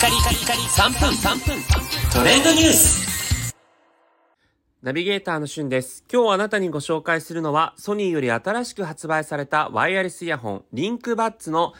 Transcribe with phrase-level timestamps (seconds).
[0.00, 1.62] カリカリカリ3分3分
[2.10, 3.54] トレンドニュース
[4.82, 6.06] ナビゲーターのしゅんです。
[6.10, 11.74] 今日あなたにご紹介するのは、ソニーより新しく発売されたワイヤレスイヤホン、リンクバッツの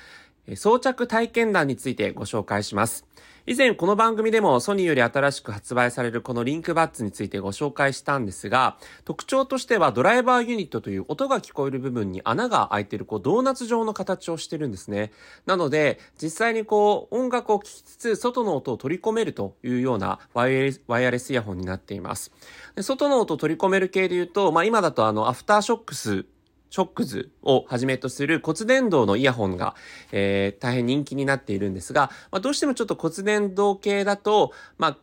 [0.57, 3.07] 装着体験談についてご紹介します。
[3.47, 15.11] 以前この番組でもソニーより新しく発売されるこのリンクバッツについてご紹介したんですが、特徴としてはドライバーユニットという音が聞こえる部分に穴が開いているこうドーナツ状の形をしてるんですね。
[15.47, 22.31] なので、実際にこう音楽を聴きつつ外の音を取り込めるというようなワイヤレスイヤレスイヤホンになっています。
[22.77, 26.27] で外の音を取り込める系で言うと、まあ今だとあのアフターショックス
[26.71, 29.75] ショックズをはじめとする骨伝導のイヤホンが、
[30.13, 34.99] えー大変人気になっているんですが、まあ、どうしてもちょっと骨伝導系だと、まあ、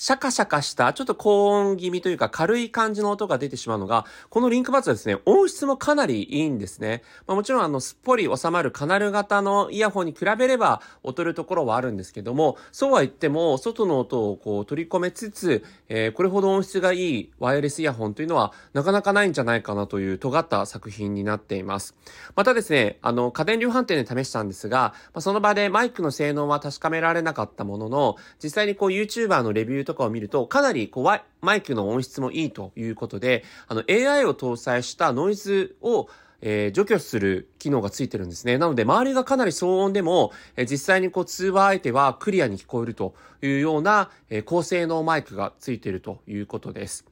[0.00, 7.02] シャカシャカした、ちょっと高音気味というか軽い感じの音が出てしまうのが、このリンクバッツはですね、音質もかなりいいんですね。
[7.26, 21.94] まあ、もちろんあの、すっぽり収まるカナル型のイヤホンに比べれば劣るところはあるんですけども、そうは言っても、外の音をこう取り込めつつ、えーこれほど音質がいいワイヤレスイヤホンというのは、なかなかないんじゃないかなという尖った作品になっています。
[22.36, 36.08] またですね、あの、家電量販店で試したんですが、まあ、その場でマイクの性能は確かめられなかったものの、実際にこう YouTuber のレビューととかを見ると、かなりこうマイクの音質もいいということで、あの AI を搭載したノイズを
[36.42, 38.58] えー除去する機能がついてるんですね。
[38.58, 47.04] なので、周りがかなり騒音でも、えー実際にこう通話相手はクリアに聞こえるというような、えー高性能マイクがついているということです。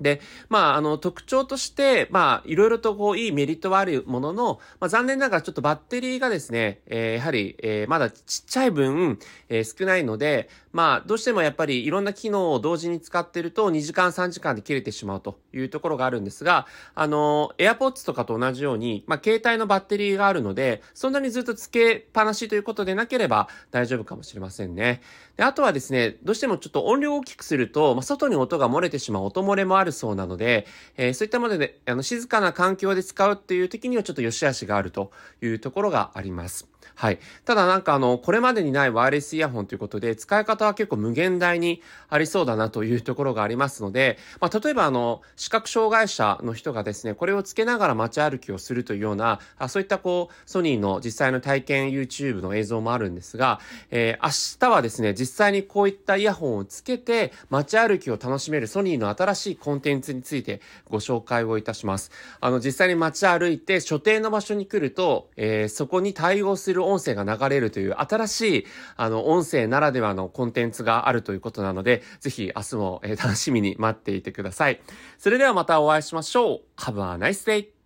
[0.00, 10.48] で、まあ、あの、特徴として、まあ、いろいろとこう、いいメリットはあるものの、まあ、残念ながらちょっとバッテリーがですね、えーやはり、えーまだちっちゃい分、えー少ないので、
[10.78, 25.02] まあ、どうしてもやっぱりいろんな機能を同時に使ってると2時間3時間で切れてしまうというところがあるんですが、あの、AirPods とかと同じように、まあ、携帯のバッテリーがあるので、そんなにずっとつけっぱなしということでなければ大丈夫かもしれませんね。
[25.36, 35.10] で、あとはですね、どうしてもちょっと音量を大きくすると、まあ、外に音が漏れてしまう音漏れもあるそうなので、えーそういったもので、あの、静かな環境で使うっていう時にはちょっと良し悪しがあると
[35.42, 36.68] いうところがあります。
[36.94, 37.18] はい。
[37.44, 53.60] ただなんかあの、これまでにないワイヤレスイヤホンということで、使い方は結構無限大にありそうだなというところがありますので、まあ、例えばあの、視覚障害者の人がですね、これをつけながら街歩きをするというような、あそういったこう、ソニーの実際の体験 YouTube の映像もあるんですが、
[53.90, 62.10] えー明日はですね、実際にこういったイヤホンをつけて、街歩きを楽しめるソニーの新しいコンテンツについてご紹介をいたします。
[62.40, 68.66] あの、実際に街歩いて、所定の場所に来ると、えーそこに対応する音声が流れるという新しい、
[68.96, 74.80] あの、音声ならではのコンテンツがあるということなので、ぜひ明日も、え楽しみに待っていてください。
[75.18, 76.60] それではまたお会いしましょう。
[76.76, 77.77] Have a nice day!